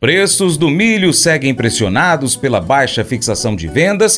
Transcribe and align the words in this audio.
Preços 0.00 0.56
do 0.56 0.70
milho 0.70 1.12
seguem 1.12 1.54
pressionados 1.54 2.34
pela 2.34 2.58
baixa 2.58 3.04
fixação 3.04 3.54
de 3.54 3.68
vendas 3.68 4.08